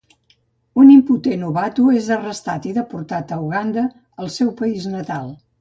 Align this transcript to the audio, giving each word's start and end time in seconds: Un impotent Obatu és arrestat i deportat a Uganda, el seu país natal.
Un 0.83 0.87
impotent 0.93 1.43
Obatu 1.49 1.85
és 1.99 2.09
arrestat 2.17 2.67
i 2.71 2.73
deportat 2.81 3.37
a 3.37 3.41
Uganda, 3.45 3.87
el 4.25 4.37
seu 4.39 4.55
país 4.65 4.91
natal. 4.99 5.33